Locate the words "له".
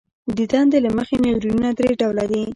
0.85-0.89